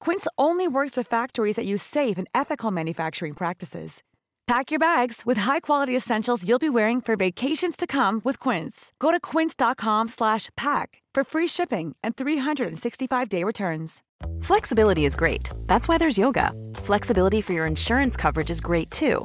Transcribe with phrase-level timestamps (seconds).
[0.00, 4.02] Quince only works with factories that use safe and ethical manufacturing practices.
[4.46, 8.92] Pack your bags with high-quality essentials you'll be wearing for vacations to come with Quince.
[8.98, 14.02] Go to quince.com/pack for free shipping and 365-day returns.
[14.42, 15.50] Flexibility is great.
[15.66, 16.52] That's why there's yoga.
[16.74, 19.24] Flexibility for your insurance coverage is great too.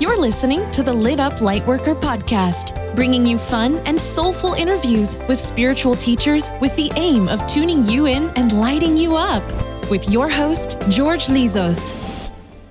[0.00, 5.38] You're listening to the Lit Up Lightworker podcast, bringing you fun and soulful interviews with
[5.38, 9.42] spiritual teachers with the aim of tuning you in and lighting you up.
[9.90, 11.94] With your host, George Lizos.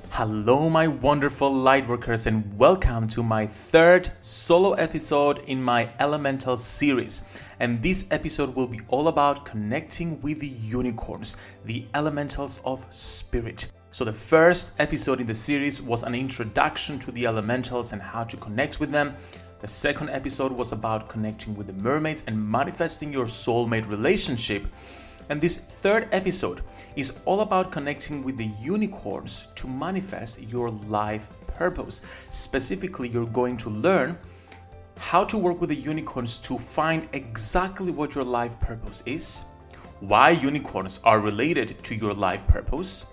[0.09, 7.21] Hello, my wonderful lightworkers, and welcome to my third solo episode in my Elemental series.
[7.59, 13.71] And this episode will be all about connecting with the unicorns, the elementals of spirit.
[13.91, 18.23] So, the first episode in the series was an introduction to the elementals and how
[18.23, 19.15] to connect with them.
[19.59, 24.65] The second episode was about connecting with the mermaids and manifesting your soulmate relationship.
[25.27, 26.61] And this third episode
[26.95, 32.03] is all about connecting with the unicorns to manifest your life purpose.
[32.29, 34.17] Specifically, you're going to learn
[34.99, 39.45] how to work with the unicorns to find exactly what your life purpose is,
[40.01, 43.05] why unicorns are related to your life purpose,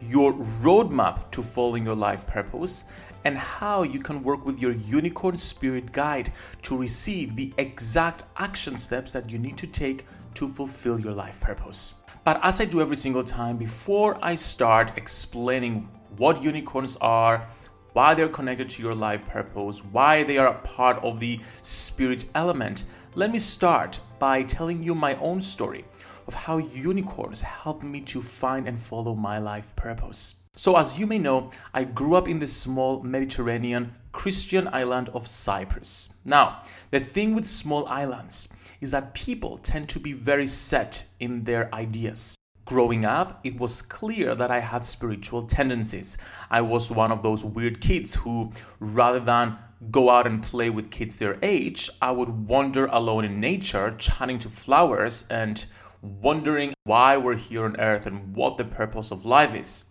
[0.00, 0.32] your
[0.62, 2.84] roadmap to following your life purpose,
[3.24, 6.32] and how you can work with your unicorn spirit guide
[6.62, 11.40] to receive the exact action steps that you need to take to fulfill your life
[11.40, 11.94] purpose.
[12.24, 17.46] But as I do every single time, before I start explaining what unicorns are,
[17.94, 22.26] why they're connected to your life purpose, why they are a part of the spirit
[22.34, 22.84] element,
[23.16, 25.84] Let me start by telling you my own story
[26.26, 30.34] of how unicorns helped me to find and follow my life purpose.
[30.56, 35.28] So, as you may know, I grew up in the small Mediterranean Christian island of
[35.28, 36.08] Cyprus.
[36.24, 38.48] Now, the thing with small islands
[38.80, 42.34] is that people tend to be very set in their ideas.
[42.66, 46.16] Growing up, it was clear that I had spiritual tendencies.
[46.50, 49.58] I was one of those weird kids who, rather than
[49.90, 54.38] go out and play with kids their age, I would wander alone in nature, chatting
[54.38, 55.66] to flowers and
[56.00, 59.84] wondering why we're here on earth and what the purpose of life is.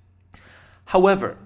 [0.86, 1.38] However,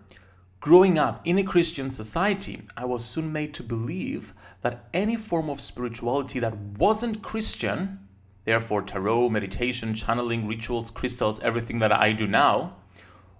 [0.62, 5.50] growing up in a Christian society, I was soon made to believe that any form
[5.50, 8.07] of spirituality that wasn't Christian
[8.48, 12.78] Therefore, tarot, meditation, channeling, rituals, crystals, everything that I do now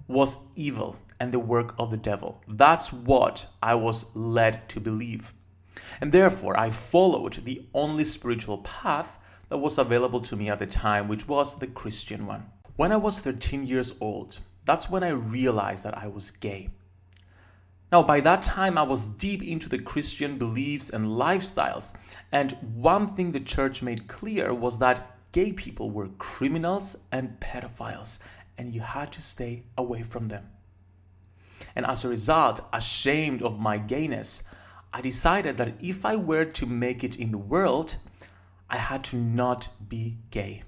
[0.06, 2.44] was evil and the work of the devil.
[2.46, 5.34] That's what I was led to believe.
[6.02, 9.18] And therefore, I followed the only spiritual path
[9.48, 12.44] that was available to me at the time, which was the Christian one.
[12.76, 16.68] When I was 13 years old, that's when I realized that I was gay.
[17.90, 21.94] Now, by that time, I was deep into the Christian beliefs and lifestyles,
[22.34, 28.20] and one thing the church made clear was that gay people were criminals and pedophiles,
[28.58, 30.50] and you had to stay away from them.
[31.76, 34.44] And as a result, ashamed of my gayness,
[34.92, 37.98] I decided that if I were to make it in the world,
[38.70, 40.64] I had to not be gay.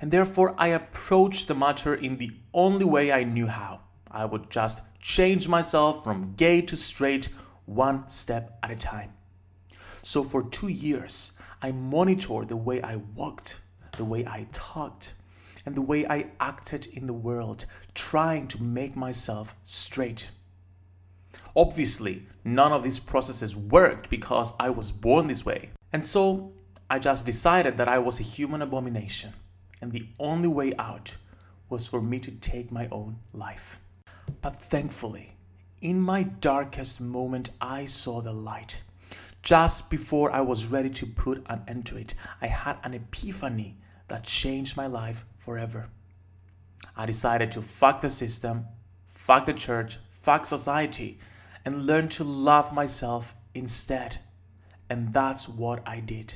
[0.00, 3.80] And therefore, I approached the matter in the only way I knew how.
[4.18, 7.28] I would just change myself from gay to straight
[7.66, 9.12] one step at a time.
[10.02, 13.60] So for two years, I monitored the way I walked,
[13.96, 15.14] the way I talked,
[15.64, 20.32] and the way I acted in the world, trying to make myself straight.
[21.54, 25.70] Obviously, none of these processes worked because I was born this way.
[25.92, 26.54] And so
[26.90, 29.34] I just decided that I was a human abomination,
[29.80, 31.16] and the only way out
[31.68, 33.78] was for me to take my own life.
[34.40, 35.36] But thankfully,
[35.80, 38.82] in my darkest moment, I saw the light.
[39.42, 43.78] Just before I was ready to put an end to it, I had an epiphany
[44.08, 45.88] that changed my life forever.
[46.96, 48.66] I decided to fuck the system,
[49.06, 51.18] fuck the church, fuck society,
[51.64, 54.18] and learn to love myself instead.
[54.90, 56.34] And that's what I did.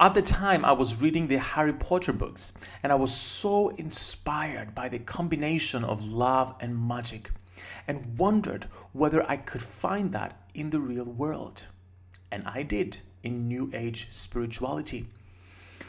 [0.00, 2.52] At the time, I was reading the Harry Potter books,
[2.82, 7.30] and I was so inspired by the combination of love and magic,
[7.86, 11.66] and wondered whether I could find that in the real world.
[12.30, 15.08] And I did in New Age spirituality.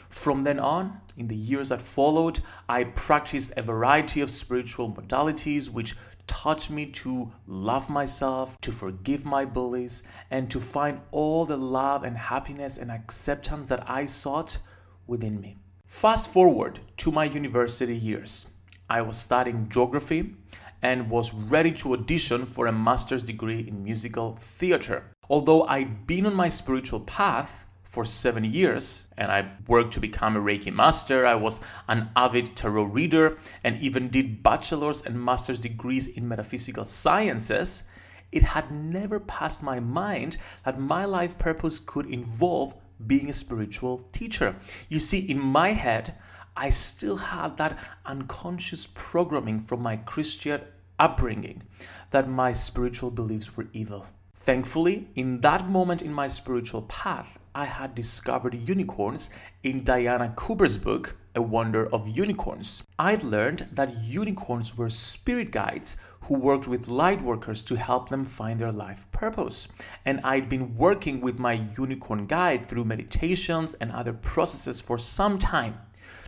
[0.08, 5.68] From then on, in the years that followed, I practiced a variety of spiritual modalities
[5.68, 5.96] which
[6.26, 12.04] taught me to love myself, to forgive my bullies, and to find all the love
[12.04, 14.58] and happiness and acceptance that I sought
[15.06, 15.58] within me.
[15.86, 18.48] Fast forward to my university years.
[18.88, 20.34] I was studying geography
[20.82, 25.04] and was ready to audition for a master's degree in musical theater.
[25.28, 30.36] Although I'd been on my spiritual path, for seven years and I worked to become
[30.36, 31.26] a Reiki master.
[31.26, 36.84] I was an avid tarot reader and even did bachelor's and master's degrees in metaphysical
[36.84, 37.82] sciences.
[38.30, 42.74] It had never passed my mind that my life purpose could involve
[43.08, 44.54] being a spiritual teacher.
[44.88, 46.14] You see, in my head,
[46.62, 50.60] I still had that unconscious programming from my Christian
[50.98, 51.62] upbringing
[52.10, 54.06] that my spiritual beliefs were evil.
[54.34, 59.30] Thankfully, in that moment in my spiritual path, I had discovered unicorns
[59.62, 62.82] in Diana Cooper's book, A Wonder of Unicorns.
[62.98, 68.26] I'd learned that unicorns were spirit guides who worked with light workers to help them
[68.26, 69.68] find their life purpose.
[70.04, 75.38] And I'd been working with my unicorn guide through meditations and other processes for some
[75.38, 75.78] time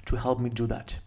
[0.07, 0.99] to help me do that.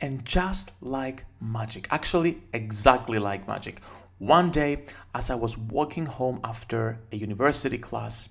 [0.00, 3.80] And just like magic, actually, exactly like magic,
[4.18, 8.28] one day, as I was walking home after a university class,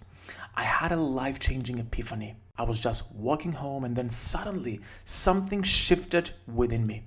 [0.56, 2.36] I had a life changing epiphany.
[2.58, 7.06] I was just walking home, and then suddenly something shifted within me.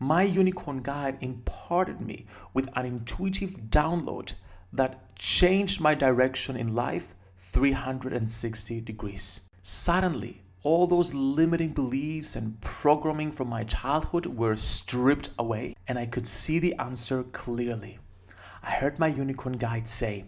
[0.00, 4.32] My unicorn guide imparted me with an intuitive download
[4.72, 9.48] that changed my direction in life 360 degrees.
[9.62, 16.06] Suddenly, all those limiting beliefs and programming from my childhood were stripped away, and I
[16.06, 17.98] could see the answer clearly.
[18.62, 20.24] I heard my unicorn guide say,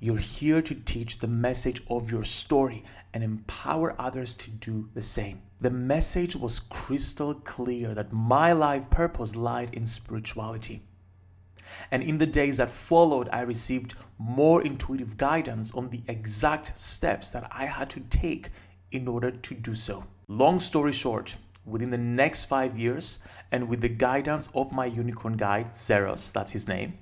[0.00, 2.82] You're here to teach the message of your story
[3.14, 5.42] and empower others to do the same.
[5.60, 10.82] The message was crystal clear that my life purpose lied in spirituality.
[11.92, 17.30] And in the days that followed, I received more intuitive guidance on the exact steps
[17.30, 18.50] that I had to take
[18.92, 20.04] in order to do so.
[20.28, 25.36] Long story short, within the next five years, and with the guidance of my unicorn
[25.36, 26.98] guide, Zeros, that's his name,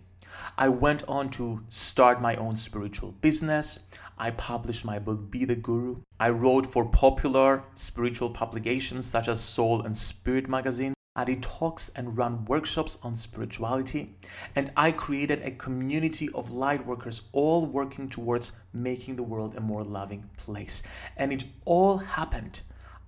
[0.59, 3.81] I went on to start my own spiritual business.
[4.19, 5.97] I published my book, Be the Guru.
[6.19, 10.96] I wrote for popular spiritual publications such as Soul and Spirit magazine.
[11.17, 14.15] I did talks and run workshops on spirituality.
[14.55, 19.61] And I created a community of light workers, all working towards making the world a
[19.61, 20.83] more loving place.
[21.17, 22.61] And it all happened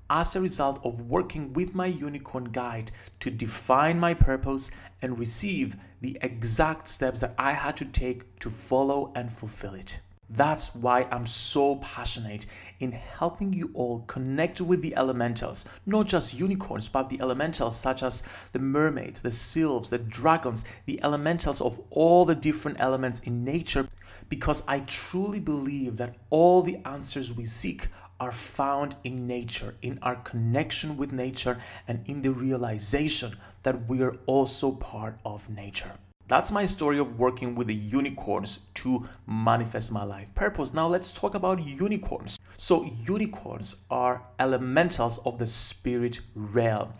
[0.08, 4.70] as a result of working with my unicorn guide to define my purpose
[5.02, 10.00] and receive the exact steps that I had to take to follow and fulfill it.
[10.30, 12.44] That's why I'm so passionate
[12.80, 18.02] in helping you all connect with the elementals, not just unicorns, but the elementals such
[18.02, 23.42] as the mermaids, the sylphs, the dragons, the elementals of all the different elements in
[23.42, 23.88] nature,
[24.28, 27.88] because I truly believe that all the answers we seek
[28.20, 33.32] are found in nature, in our connection with nature, and in the realization
[33.62, 35.92] that we are also part of nature.
[36.28, 40.74] That's my story of working with the unicorns to manifest my life purpose.
[40.74, 42.38] Now, let's talk about unicorns.
[42.58, 46.92] So, unicorns are elementals of the spirit realm.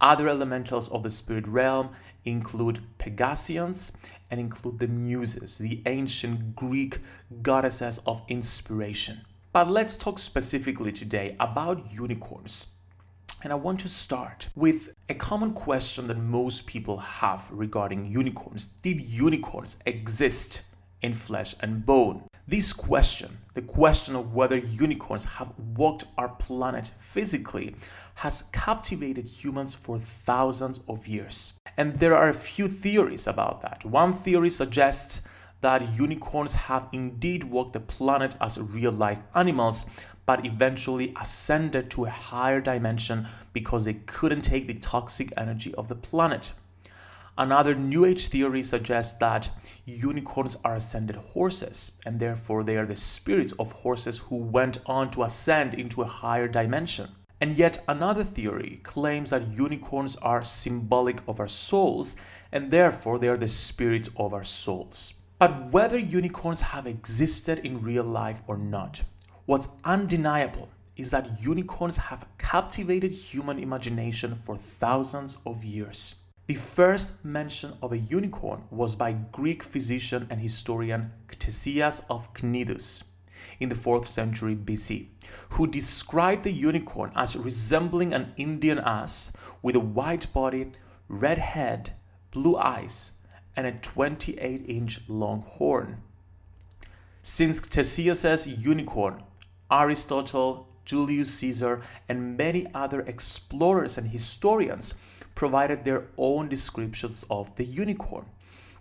[0.00, 1.90] Other elementals of the spirit realm
[2.24, 3.90] include Pegasians
[4.30, 7.00] and include the Muses, the ancient Greek
[7.42, 9.22] goddesses of inspiration.
[9.52, 12.68] But let's talk specifically today about unicorns.
[13.46, 18.66] And I want to start with a common question that most people have regarding unicorns.
[18.66, 20.64] Did unicorns exist
[21.02, 22.24] in flesh and bone?
[22.48, 27.76] This question, the question of whether unicorns have walked our planet physically,
[28.16, 31.60] has captivated humans for thousands of years.
[31.76, 33.84] And there are a few theories about that.
[33.84, 35.22] One theory suggests
[35.60, 39.86] that unicorns have indeed walked the planet as real life animals,
[40.26, 45.88] but eventually ascended to a higher dimension because they couldn't take the toxic energy of
[45.88, 46.52] the planet.
[47.38, 49.50] Another New Age theory suggests that
[49.84, 55.10] unicorns are ascended horses, and therefore they are the spirits of horses who went on
[55.10, 57.10] to ascend into a higher dimension.
[57.38, 62.16] And yet another theory claims that unicorns are symbolic of our souls,
[62.50, 65.12] and therefore they are the spirits of our souls.
[65.38, 69.02] But whether unicorns have existed in real life or not,
[69.46, 76.16] what's undeniable is that unicorns have captivated human imagination for thousands of years.
[76.48, 83.04] The first mention of a unicorn was by Greek physician and historian Ctesias of Cnidus
[83.60, 85.08] in the 4th century BC,
[85.50, 90.72] who described the unicorn as resembling an Indian ass with a white body,
[91.08, 91.92] red head,
[92.30, 93.12] blue eyes,
[93.54, 96.02] and a 28 inch long horn.
[97.22, 99.22] Since Ctesias' unicorn,
[99.70, 104.94] Aristotle, Julius Caesar, and many other explorers and historians
[105.34, 108.26] provided their own descriptions of the unicorn,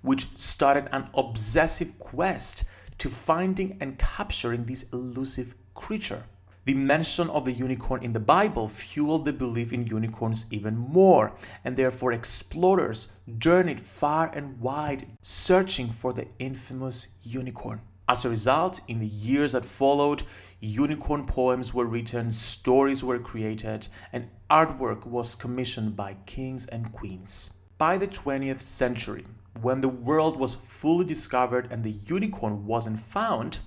[0.01, 2.65] which started an obsessive quest
[2.98, 6.24] to finding and capturing this elusive creature.
[6.65, 11.36] The mention of the unicorn in the Bible fueled the belief in unicorns even more,
[11.63, 17.82] and therefore explorers journeyed far and wide searching for the infamous unicorn.
[18.08, 20.22] As a result, in the years that followed,
[20.60, 27.52] unicorn poems were written, stories were created, and artwork was commissioned by kings and queens.
[27.80, 29.26] By the 20th century,
[29.60, 33.58] when the world was fully discovered and the unicorn wasn't found,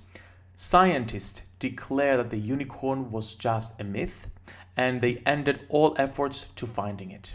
[0.54, 4.28] scientists declared that the unicorn was just a myth
[4.76, 7.34] and they ended all efforts to finding it.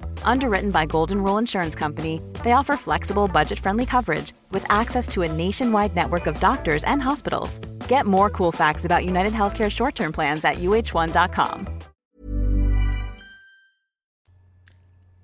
[0.23, 5.23] Underwritten by Golden Rule Insurance Company, they offer flexible, budget friendly coverage with access to
[5.23, 7.59] a nationwide network of doctors and hospitals.
[7.87, 11.67] Get more cool facts about United Healthcare short term plans at uh1.com.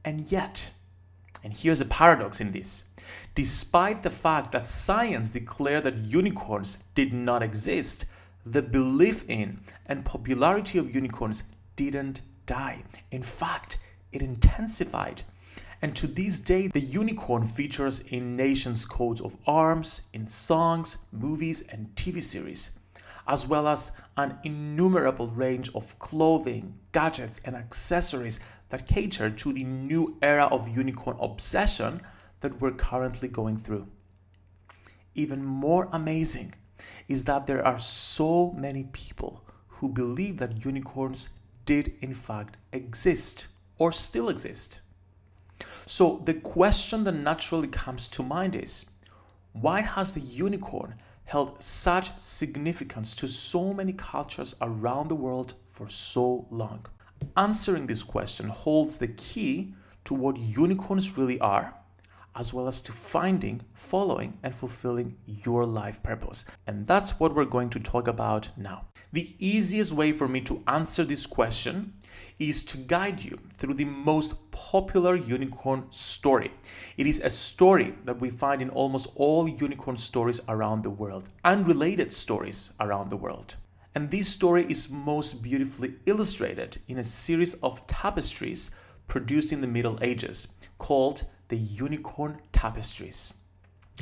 [0.06, 0.72] And yet,
[1.44, 2.86] and here's a paradox in this
[3.36, 8.06] despite the fact that science declared that unicorns did not exist,
[8.46, 11.44] the belief in and popularity of unicorns
[11.76, 12.84] didn't die.
[13.12, 13.78] In fact,
[14.12, 15.24] it intensified.
[15.82, 21.62] And to this day, the unicorn features in nations' coats of arms, in songs, movies,
[21.70, 22.72] and TV series,
[23.28, 29.64] as well as an innumerable range of clothing, gadgets, and accessories that cater to the
[29.64, 32.02] new era of unicorn obsession
[32.40, 33.88] that we're currently going through.
[35.14, 36.54] Even more amazing
[37.08, 41.30] is that there are so many people who believe that unicorns
[41.66, 44.82] did in fact exist or still exist.
[45.86, 48.86] So the question that naturally comes to mind is
[49.54, 55.88] why has the unicorn held such significance to so many cultures around the world for
[55.90, 56.86] so long?
[57.36, 59.74] Answering this question holds the key
[60.06, 61.74] to what unicorns really are
[62.38, 66.46] as well as to finding, following, and fulfilling your life purpose.
[66.68, 68.86] And that's what we're going to talk about now.
[69.14, 71.94] The easiest way for me to answer this question
[72.40, 76.52] is to guide you through the most popular unicorn story.
[76.98, 81.30] It is a story that we find in almost all unicorn stories around the world,
[81.44, 83.56] unrelated stories around the world.
[83.96, 88.72] And this story is most beautifully illustrated in a series of tapestries
[89.08, 93.34] produced in the Middle Ages called the unicorn tapestries.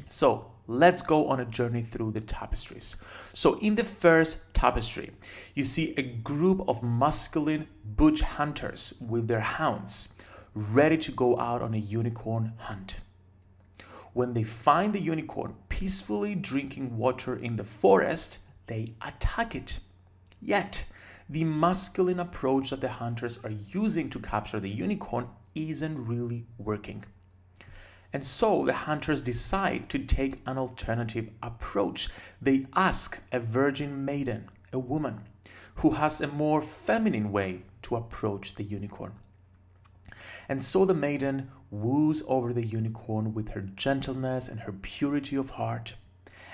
[0.10, 2.96] So let's go on a journey through the tapestries.
[3.34, 5.12] So, in the first tapestry,
[5.54, 10.10] you see a group of masculine butch hunters with their hounds
[10.54, 13.02] ready to go out on a unicorn hunt.
[14.14, 19.80] When they find the unicorn peacefully drinking water in the forest, they attack it.
[20.42, 20.86] Yet,
[21.30, 27.04] the masculine approach that the hunters are using to capture the unicorn isn't really working.
[28.16, 32.08] And so the hunters decide to take an alternative approach.
[32.42, 35.20] They ask a virgin maiden, a woman,
[35.74, 39.12] who has a more feminine way to approach the unicorn.
[40.48, 45.50] And so the maiden woos over the unicorn with her gentleness and her purity of
[45.50, 45.96] heart.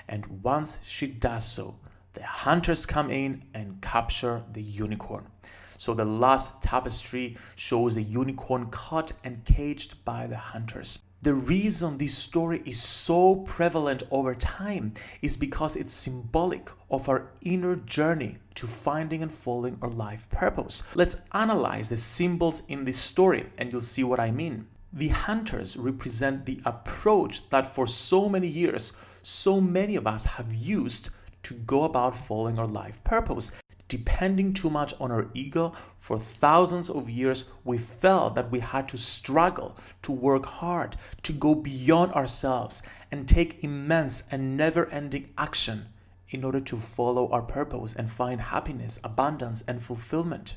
[0.08, 1.76] And once she does so,
[2.14, 5.28] the hunters come in and capture the unicorn.
[5.76, 11.00] So the last tapestry shows the unicorn caught and caged by the hunters.
[11.22, 17.30] The reason this story is so prevalent over time is because it's symbolic of our
[17.42, 20.82] inner journey to finding and following our life purpose.
[20.96, 24.66] Let's analyze the symbols in this story and you'll see what I mean.
[24.92, 30.52] The hunters represent the approach that for so many years, so many of us have
[30.52, 31.10] used
[31.44, 33.52] to go about following our life purpose
[33.92, 38.88] depending too much on our ego for thousands of years, we felt that we had
[38.88, 45.28] to struggle, to work hard, to go beyond ourselves, and take immense and never ending
[45.36, 45.84] action
[46.30, 50.56] in order to follow our purpose and find happiness, abundance, and fulfillment.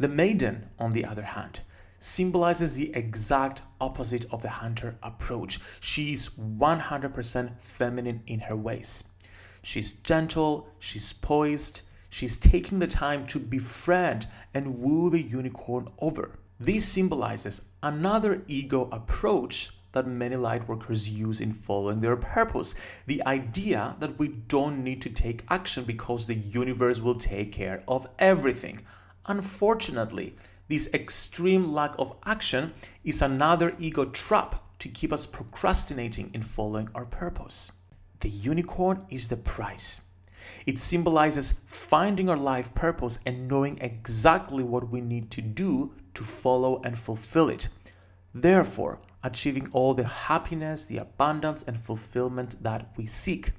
[0.00, 1.60] The maiden, on the other hand,
[2.00, 5.60] symbolizes the exact opposite of the hunter approach.
[5.78, 9.04] She's 100% feminine in her ways.
[9.64, 16.38] She's gentle, she's poised, she's taking the time to befriend and woo the unicorn over.
[16.60, 22.74] This symbolizes another ego approach that many lightworkers use in following their purpose.
[23.06, 27.82] The idea that we don't need to take action because the universe will take care
[27.88, 28.82] of everything.
[29.24, 30.36] Unfortunately,
[30.68, 36.90] this extreme lack of action is another ego trap to keep us procrastinating in following
[36.94, 37.72] our purpose.
[38.20, 40.00] The unicorn is the prize.
[40.66, 46.22] It symbolizes finding our life purpose and knowing exactly what we need to do to
[46.24, 47.68] follow and fulfill it.
[48.34, 53.52] Therefore, achieving all the happiness, the abundance, and fulfillment that we seek.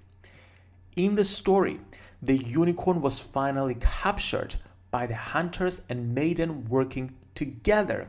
[0.96, 1.80] In the story,
[2.22, 4.56] the unicorn was finally captured
[4.92, 8.08] by the hunters and maiden working together,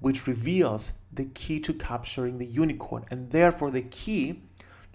[0.00, 4.42] which reveals the key to capturing the unicorn and therefore the key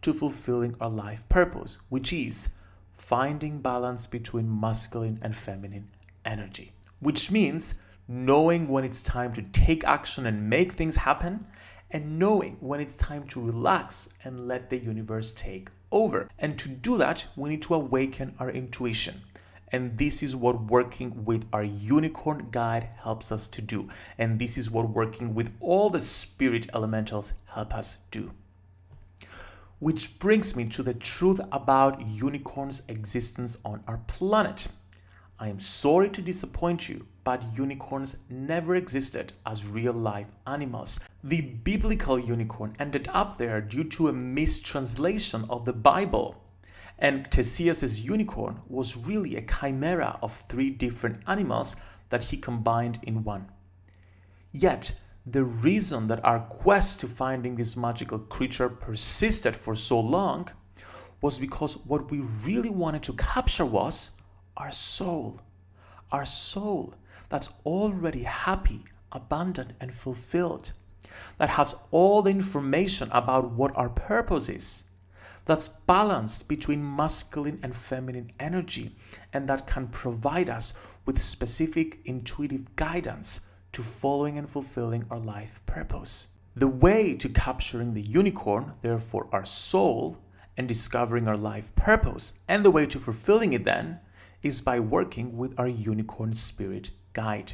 [0.04, 2.50] to fulfilling our life purpose, which is
[2.94, 5.88] finding balance between masculine and feminine
[6.26, 6.72] energy.
[7.00, 7.76] Which means
[8.08, 11.46] knowing when it's time to take action and make things happen,
[11.92, 16.28] and knowing when it's time to relax and let the universe take over.
[16.40, 19.22] And to do that, we need to awaken our intuition.
[19.72, 23.90] And this is what working with our unicorn guide helps us to do.
[24.18, 28.32] And this is what working with all the spirit elementals help us do.
[29.84, 34.70] Which brings me to the truth about unicorns' existence on our planet.
[35.38, 41.02] I am sorry to disappoint you, but unicorns never existed as real life animals.
[41.22, 46.42] The biblical unicorn ended up there due to a mistranslation of the Bible.
[46.98, 51.76] And Theseus' unicorn was really a chimera of three different animals
[52.08, 53.52] that he combined in one.
[54.54, 60.50] Yet, the reason that our quest to finding this magical creature persisted for so long
[61.22, 64.12] was because what we really wanted to capture was
[64.58, 65.40] our soul.
[66.12, 66.96] Our soul
[67.30, 68.84] that's already happy,
[69.14, 70.74] abundant, and fulfilled.
[71.38, 74.84] That has all the information about what our purpose is.
[75.46, 78.98] That's balanced between masculine and feminine energy,
[79.32, 80.74] and that can provide us
[81.06, 83.40] with specific intuitive guidance
[83.74, 86.30] to following and fulfilling our life purpose.
[86.56, 90.18] The way to capturing the unicorn, therefore our soul,
[90.56, 94.00] and discovering our life purpose, and the way to fulfilling it then,
[94.44, 97.54] is by working with our unicorn spirit guide.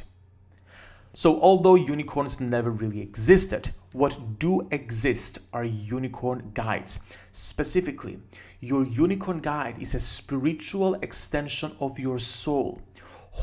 [1.14, 7.00] So, although unicorns never really existed, what do exist are unicorn guides.
[7.32, 8.20] Specifically,
[8.60, 12.80] your unicorn guide is a spiritual extension of your soul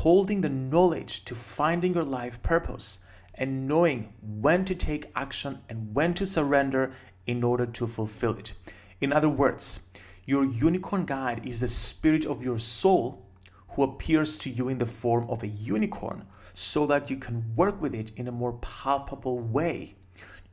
[0.02, 3.00] holding the knowledge to finding your life purpose
[3.34, 6.94] and knowing when to take action and when to surrender
[7.26, 8.54] in order to fulfill it.
[9.02, 9.80] In other words,
[10.26, 13.26] your unicorn guide is the spirit of your soul
[13.70, 17.82] who appears to you in the form of a unicorn so that you can work
[17.82, 19.96] with it in a more palpable way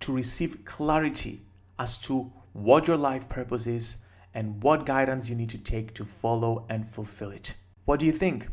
[0.01, 1.43] to receive clarity
[1.79, 3.99] as to what your life purpose is
[4.33, 7.55] and what guidance you need to take to follow and fulfill it.
[7.85, 8.49] What do you think?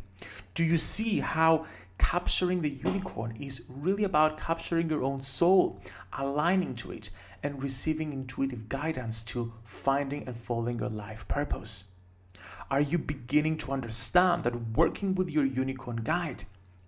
[0.53, 1.65] Do you see how
[1.97, 5.79] capturing the unicorn is really about capturing your own soul,
[6.13, 7.09] aligning to it,
[7.43, 11.85] and receiving intuitive guidance to finding and following your life purpose?
[12.69, 16.45] Are you beginning to understand that working with your unicorn guide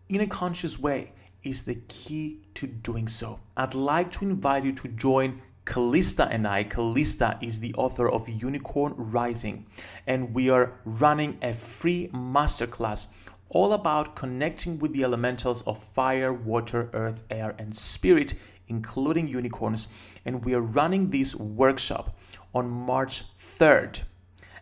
[0.10, 1.12] in a conscious way
[1.44, 3.40] is the key to doing so?
[3.58, 6.64] I'd like to invite you to join Callista and I.
[6.64, 9.66] Callista is the author of Unicorn Rising,
[10.08, 13.08] and we are running a free masterclass
[13.50, 18.36] all about connecting with the elementals of fire, water, earth, air, and spirit,
[18.68, 19.88] including unicorns.
[20.26, 22.18] And we are running this workshop
[22.54, 24.02] on March 3rd.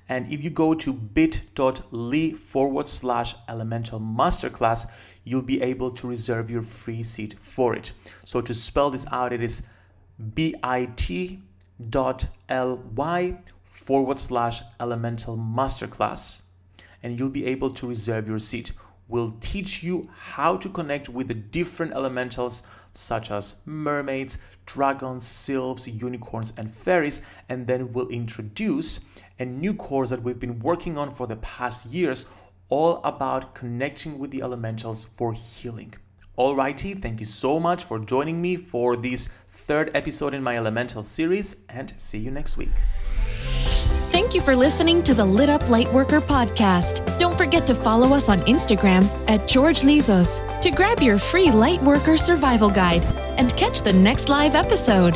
[0.10, 4.90] And if you go to bit.ly forward slash elemental masterclass,
[5.24, 7.94] you'll be able to reserve your free seat for it.
[8.26, 9.64] So to spell this out, it is
[10.36, 11.38] bit.ly
[13.64, 16.42] forward slash elemental masterclass
[17.04, 18.72] and you'll be able to reserve your seat.
[19.08, 25.88] We'll teach you how to connect with the different elementals such as mermaids, dragons, sylphs,
[25.88, 29.00] unicorns, and fairies, and then we'll introduce
[29.40, 32.28] a new course that we've been working on for the past years,
[32.70, 35.94] all about connecting with the elementals for healing.
[36.38, 41.04] Alrighty, thank you so much for joining me for this third episode in my elemental
[41.04, 42.70] series, and see you next week.
[44.12, 47.18] Thank you for listening to the Lit Up Lightworker podcast.
[47.18, 52.20] Don't forget to follow us on Instagram at George Lizos to grab your free Lightworker
[52.20, 53.06] survival guide
[53.38, 55.16] and catch the next live episode.